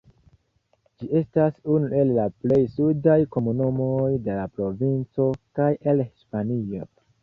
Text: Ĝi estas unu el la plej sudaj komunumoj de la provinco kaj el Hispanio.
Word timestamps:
Ĝi 1.01 1.09
estas 1.19 1.59
unu 1.75 1.91
el 1.99 2.15
la 2.17 2.25
plej 2.39 2.59
sudaj 2.79 3.19
komunumoj 3.37 4.11
de 4.27 4.41
la 4.41 4.51
provinco 4.59 5.33
kaj 5.61 5.73
el 5.91 6.07
Hispanio. 6.11 6.95